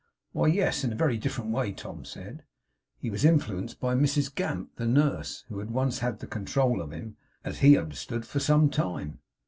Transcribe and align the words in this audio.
Why 0.31 0.47
yes. 0.47 0.83
In 0.83 0.91
a 0.91 0.95
very 0.95 1.15
different 1.19 1.51
way, 1.51 1.71
Tom 1.73 2.05
said, 2.05 2.41
he 2.97 3.11
was 3.11 3.23
influenced 3.23 3.79
by 3.79 3.93
Mrs 3.93 4.33
Gamp, 4.33 4.75
the 4.77 4.87
nurse; 4.87 5.45
who 5.47 5.59
had 5.59 5.69
once 5.69 5.99
had 5.99 6.17
the 6.21 6.25
control 6.25 6.81
of 6.81 6.91
him, 6.91 7.17
as 7.43 7.59
he 7.59 7.77
understood, 7.77 8.25
for 8.25 8.39
some 8.39 8.71
time. 8.71 9.19